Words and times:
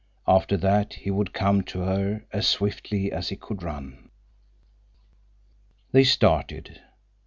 After 0.27 0.57
that 0.57 0.95
he 0.95 1.11
would 1.11 1.31
come 1.31 1.61
to 1.65 1.81
her 1.81 2.25
as 2.33 2.47
swiftly 2.47 3.11
as 3.11 3.29
he 3.29 3.35
could 3.35 3.61
run. 3.61 4.09
They 5.91 6.03
started. 6.05 6.81